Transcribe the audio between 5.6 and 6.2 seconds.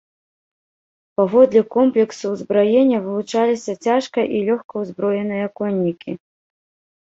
коннікі.